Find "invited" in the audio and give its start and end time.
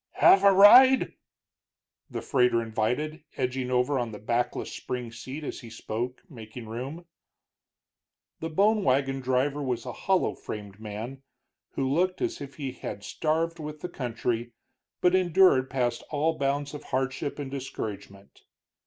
2.59-3.23